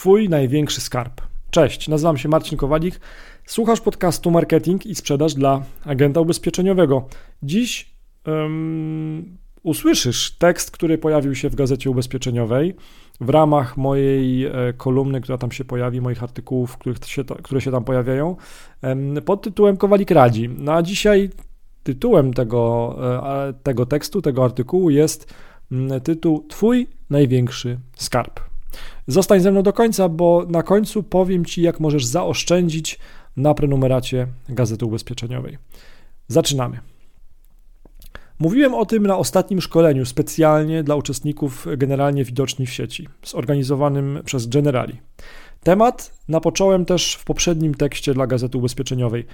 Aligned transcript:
Twój 0.00 0.28
największy 0.28 0.80
skarb. 0.80 1.20
Cześć, 1.50 1.88
nazywam 1.88 2.18
się 2.18 2.28
Marcin 2.28 2.58
Kowalik. 2.58 3.00
Słuchasz 3.46 3.80
podcastu 3.80 4.30
Marketing 4.30 4.86
i 4.86 4.94
Sprzedaż 4.94 5.34
dla 5.34 5.62
agenta 5.84 6.20
ubezpieczeniowego. 6.20 7.08
Dziś 7.42 7.94
um, 8.26 9.38
usłyszysz 9.62 10.30
tekst, 10.38 10.70
który 10.70 10.98
pojawił 10.98 11.34
się 11.34 11.50
w 11.50 11.54
gazecie 11.54 11.90
ubezpieczeniowej 11.90 12.76
w 13.20 13.28
ramach 13.28 13.76
mojej 13.76 14.44
e, 14.44 14.52
kolumny, 14.76 15.20
która 15.20 15.38
tam 15.38 15.52
się 15.52 15.64
pojawi, 15.64 16.00
moich 16.00 16.22
artykułów, 16.22 16.78
się, 17.06 17.24
które 17.24 17.60
się 17.60 17.70
tam 17.70 17.84
pojawiają, 17.84 18.36
pod 19.24 19.42
tytułem 19.42 19.76
Kowalik 19.76 20.10
radzi. 20.10 20.48
No 20.58 20.72
a 20.72 20.82
dzisiaj 20.82 21.30
tytułem 21.82 22.34
tego, 22.34 22.96
e, 23.48 23.52
tego 23.62 23.86
tekstu, 23.86 24.22
tego 24.22 24.44
artykułu 24.44 24.90
jest 24.90 25.34
tytuł 26.02 26.46
Twój 26.48 26.86
największy 27.10 27.78
skarb. 27.96 28.49
Zostań 29.06 29.40
ze 29.40 29.50
mną 29.50 29.62
do 29.62 29.72
końca, 29.72 30.08
bo 30.08 30.46
na 30.48 30.62
końcu 30.62 31.02
powiem 31.02 31.44
Ci, 31.44 31.62
jak 31.62 31.80
możesz 31.80 32.04
zaoszczędzić 32.04 32.98
na 33.36 33.54
prenumeracie 33.54 34.26
Gazety 34.48 34.86
Ubezpieczeniowej. 34.86 35.58
Zaczynamy. 36.28 36.80
Mówiłem 38.38 38.74
o 38.74 38.86
tym 38.86 39.06
na 39.06 39.18
ostatnim 39.18 39.60
szkoleniu 39.60 40.06
specjalnie 40.06 40.82
dla 40.82 40.94
uczestników 40.94 41.66
generalnie 41.76 42.24
widoczni 42.24 42.66
w 42.66 42.72
sieci, 42.72 43.08
zorganizowanym 43.24 44.22
przez 44.24 44.46
Generali. 44.46 45.00
Temat 45.62 46.18
napocząłem 46.28 46.84
też 46.84 47.14
w 47.14 47.24
poprzednim 47.24 47.74
tekście 47.74 48.14
dla 48.14 48.26
Gazety 48.26 48.58
Ubezpieczeniowej. 48.58 49.26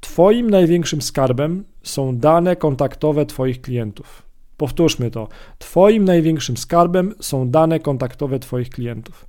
Twoim 0.00 0.50
największym 0.50 1.02
skarbem 1.02 1.64
są 1.82 2.16
dane 2.16 2.56
kontaktowe 2.56 3.26
Twoich 3.26 3.60
klientów. 3.60 4.27
Powtórzmy 4.58 5.10
to. 5.10 5.28
Twoim 5.58 6.04
największym 6.04 6.56
skarbem 6.56 7.14
są 7.20 7.50
dane 7.50 7.80
kontaktowe 7.80 8.38
Twoich 8.38 8.70
klientów. 8.70 9.26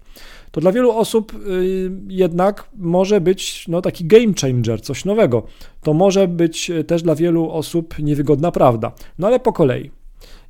To 0.52 0.62
dla 0.62 0.72
wielu 0.72 0.92
osób 0.92 1.34
y, 1.34 1.92
jednak 2.08 2.70
może 2.78 3.22
być 3.22 3.68
no, 3.68 3.82
taki 3.82 4.06
game 4.06 4.34
changer, 4.42 4.82
coś 4.82 5.06
nowego. 5.06 5.44
To 5.84 5.94
może 5.94 6.28
być 6.28 6.70
y, 6.70 6.84
też 6.84 7.02
dla 7.02 7.16
wielu 7.16 7.52
osób 7.52 8.00
niewygodna 8.00 8.52
prawda. 8.52 8.92
No 9.20 9.28
ale 9.28 9.40
po 9.40 9.54
kolei. 9.54 9.92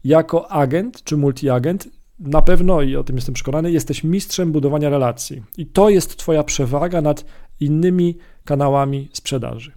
Jako 0.04 0.52
agent 0.52 1.04
czy 1.04 1.18
multiagent 1.18 1.88
na 2.20 2.42
pewno, 2.42 2.82
i 2.82 2.96
o 2.96 3.04
tym 3.04 3.16
jestem 3.16 3.36
przekonany, 3.36 3.72
jesteś 3.72 4.04
mistrzem 4.04 4.52
budowania 4.52 4.90
relacji. 4.90 5.44
I 5.58 5.66
to 5.66 5.90
jest 5.90 6.18
Twoja 6.18 6.44
przewaga 6.44 7.02
nad 7.02 7.26
innymi 7.60 8.18
kanałami 8.46 9.10
sprzedaży. 9.14 9.72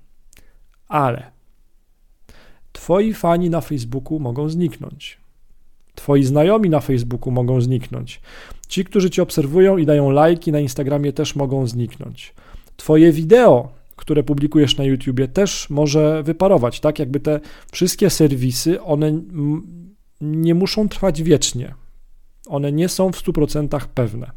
Ale 0.88 1.32
Twoi 2.82 3.14
fani 3.14 3.50
na 3.50 3.60
Facebooku 3.60 4.18
mogą 4.18 4.48
zniknąć. 4.48 5.18
Twoi 5.94 6.24
znajomi 6.24 6.70
na 6.70 6.80
Facebooku 6.80 7.30
mogą 7.30 7.60
zniknąć. 7.60 8.20
Ci, 8.68 8.84
którzy 8.84 9.10
cię 9.10 9.22
obserwują 9.22 9.76
i 9.76 9.86
dają 9.86 10.10
lajki 10.10 10.52
na 10.52 10.60
Instagramie, 10.60 11.12
też 11.12 11.36
mogą 11.36 11.66
zniknąć. 11.66 12.34
Twoje 12.76 13.12
wideo, 13.12 13.68
które 13.96 14.22
publikujesz 14.22 14.76
na 14.76 14.84
YouTubie, 14.84 15.28
też 15.28 15.70
może 15.70 16.22
wyparować, 16.22 16.80
tak? 16.80 16.98
Jakby 16.98 17.20
te 17.20 17.40
wszystkie 17.72 18.10
serwisy, 18.10 18.82
one 18.82 19.22
nie 20.20 20.54
muszą 20.54 20.88
trwać 20.88 21.22
wiecznie. 21.22 21.74
One 22.46 22.72
nie 22.72 22.88
są 22.88 23.12
w 23.12 23.16
100% 23.16 23.80
pewne. 23.94 24.30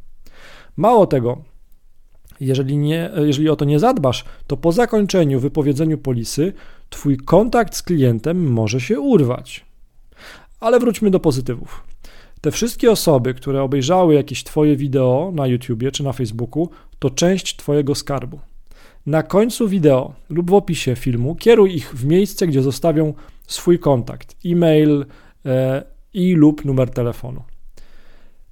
Mało 0.78 1.08
tego, 1.08 1.42
jeżeli, 2.40 2.78
nie, 2.78 3.12
jeżeli 3.26 3.50
o 3.50 3.56
to 3.56 3.66
nie 3.66 3.80
zadbasz, 3.80 4.26
to 4.48 4.58
po 4.58 4.72
zakończeniu, 4.72 5.40
wypowiedzeniu 5.40 5.98
polisy, 5.98 6.54
Twój 6.89 7.17
kontakt 7.17 7.75
z 7.75 7.83
klientem 7.83 8.52
może 8.52 8.81
się 8.81 9.00
urwać. 9.00 9.66
Ale 10.59 10.80
wróćmy 10.80 11.11
do 11.11 11.19
pozytywów. 11.19 11.83
Te 12.42 12.52
wszystkie 12.52 12.92
osoby, 12.92 13.33
które 13.33 13.64
obejrzały 13.64 14.14
jakieś 14.14 14.44
Twoje 14.44 14.75
wideo 14.75 15.31
na 15.36 15.47
YouTubie 15.47 15.92
czy 15.92 16.03
na 16.03 16.14
Facebooku, 16.14 16.69
to 17.00 17.09
część 17.09 17.55
Twojego 17.55 17.95
skarbu. 17.95 18.39
Na 19.05 19.23
końcu 19.23 19.67
wideo 19.67 20.14
lub 20.30 20.50
w 20.50 20.53
opisie 20.53 20.95
filmu 20.95 21.36
kieruj 21.36 21.75
ich 21.75 21.95
w 21.95 22.05
miejsce, 22.05 22.47
gdzie 22.47 22.61
zostawią 22.61 23.14
swój 23.47 23.80
kontakt, 23.80 24.36
e-mail 24.45 25.05
e, 25.45 25.83
i 26.14 26.33
lub 26.33 26.65
numer 26.65 26.89
telefonu. 26.89 27.43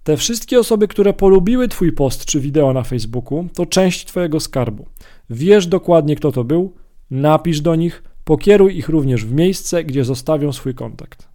Te 0.03 0.18
wszystkie 0.18 0.59
osoby, 0.59 0.88
które 0.88 1.13
polubiły 1.13 1.68
Twój 1.68 1.91
post 1.91 2.25
czy 2.25 2.40
wideo 2.40 2.74
na 2.74 2.84
Facebooku, 2.84 3.47
to 3.53 3.66
część 3.66 4.06
Twojego 4.06 4.40
skarbu. 4.40 4.85
Wiesz 5.29 5.68
dokładnie, 5.68 6.16
kto 6.16 6.31
to 6.31 6.44
był, 6.44 6.74
napisz 7.12 7.62
do 7.62 7.75
nich, 7.75 8.03
pokieruj 8.23 8.78
ich 8.78 8.89
również 8.89 9.25
w 9.25 9.34
miejsce, 9.34 9.84
gdzie 9.84 10.03
zostawią 10.03 10.53
swój 10.53 10.73
kontakt. 10.73 11.28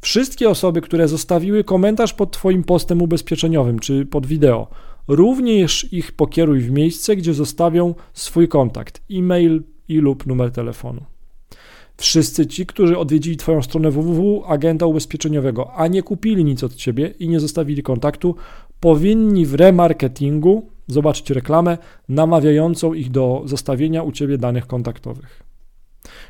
Wszystkie 0.00 0.50
osoby, 0.50 0.80
które 0.80 1.08
zostawiły 1.08 1.64
komentarz 1.64 2.12
pod 2.12 2.32
Twoim 2.32 2.64
postem 2.64 3.02
ubezpieczeniowym 3.02 3.78
czy 3.78 4.06
pod 4.06 4.26
wideo, 4.26 4.68
również 5.08 5.92
ich 5.92 6.12
pokieruj 6.12 6.60
w 6.60 6.70
miejsce, 6.70 7.16
gdzie 7.16 7.34
zostawią 7.34 7.94
swój 8.12 8.48
kontakt, 8.48 9.02
e-mail 9.10 9.62
i 9.88 9.96
lub 9.96 10.26
numer 10.26 10.50
telefonu. 10.50 11.04
Wszyscy 11.96 12.46
ci, 12.46 12.66
którzy 12.66 12.98
odwiedzili 12.98 13.36
Twoją 13.36 13.62
stronę 13.62 13.90
www 13.90 14.44
agenta 14.46 14.86
ubezpieczeniowego, 14.86 15.72
a 15.72 15.86
nie 15.86 16.02
kupili 16.02 16.44
nic 16.44 16.64
od 16.64 16.74
Ciebie 16.74 17.14
i 17.18 17.28
nie 17.28 17.40
zostawili 17.40 17.82
kontaktu, 17.82 18.34
powinni 18.80 19.46
w 19.46 19.54
remarketingu 19.54 20.68
zobaczyć 20.86 21.30
reklamę 21.30 21.78
namawiającą 22.08 22.94
ich 22.94 23.10
do 23.10 23.42
zostawienia 23.44 24.02
u 24.02 24.12
Ciebie 24.12 24.38
danych 24.38 24.66
kontaktowych. 24.66 25.53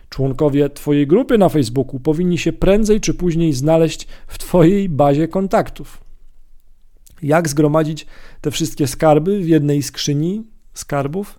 Członkowie 0.09 0.71
Twojej 0.71 1.07
grupy 1.07 1.39
na 1.39 1.49
Facebooku 1.49 2.01
powinni 2.01 2.39
się 2.39 2.53
prędzej 2.53 3.01
czy 3.01 3.15
później 3.15 3.53
znaleźć 3.53 4.07
w 4.27 4.39
Twojej 4.39 4.89
bazie 4.89 5.29
kontaktów. 5.29 6.05
Jak 7.23 7.49
zgromadzić 7.49 8.07
te 8.41 8.51
wszystkie 8.51 8.87
skarby 8.87 9.41
w 9.41 9.49
jednej 9.49 9.83
skrzyni 9.83 10.45
skarbów? 10.75 11.39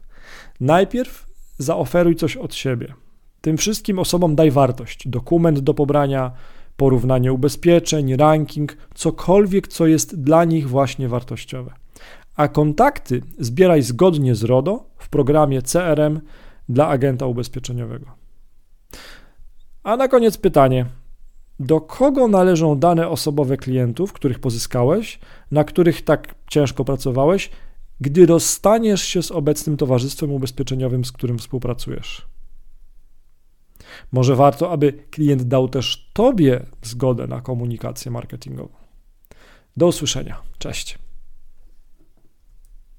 Najpierw 0.60 1.26
zaoferuj 1.58 2.16
coś 2.16 2.38
od 2.38 2.56
siebie. 2.56 2.94
Tym 3.42 3.58
wszystkim 3.58 4.00
osobom 4.00 4.36
daj 4.36 4.52
wartość, 4.52 5.08
dokument 5.08 5.60
do 5.60 5.74
pobrania, 5.74 6.32
porównanie 6.78 7.34
ubezpieczeń, 7.34 8.16
ranking, 8.16 8.78
cokolwiek, 8.96 9.68
co 9.68 9.88
jest 9.88 10.22
dla 10.22 10.46
nich 10.46 10.70
właśnie 10.70 11.08
wartościowe. 11.10 11.74
A 12.36 12.48
kontakty 12.48 13.22
zbieraj 13.40 13.82
zgodnie 13.82 14.36
z 14.36 14.44
RODO 14.44 14.86
w 14.98 15.10
programie 15.10 15.62
CRM 15.62 16.22
dla 16.70 16.88
agenta 16.88 17.26
ubezpieczeniowego. 17.26 18.25
A 19.86 19.98
na 19.98 20.08
koniec 20.08 20.38
pytanie: 20.38 20.86
do 21.60 21.82
kogo 21.82 22.28
należą 22.28 22.80
dane 22.80 23.10
osobowe 23.10 23.58
klientów, 23.58 24.14
których 24.14 24.40
pozyskałeś, 24.40 25.20
na 25.52 25.64
których 25.64 26.02
tak 26.02 26.36
ciężko 26.50 26.86
pracowałeś, 26.86 27.50
gdy 28.02 28.26
rozstaniesz 28.26 29.02
się 29.02 29.24
z 29.24 29.32
obecnym 29.32 29.78
towarzystwem 29.78 30.32
ubezpieczeniowym, 30.32 31.06
z 31.06 31.12
którym 31.12 31.38
współpracujesz? 31.38 32.28
Może 34.12 34.36
warto, 34.36 34.72
aby 34.72 34.94
klient 34.94 35.44
dał 35.44 35.68
też 35.68 36.10
Tobie 36.14 36.66
zgodę 36.82 37.28
na 37.28 37.42
komunikację 37.42 38.12
marketingową. 38.12 38.76
Do 39.78 39.88
usłyszenia. 39.88 40.42
Cześć. 40.58 41.05